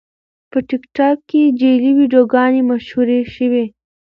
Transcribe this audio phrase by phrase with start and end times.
[0.51, 3.65] په ټیکټاک کې جعلي ویډیوګانې مشهورې شوې.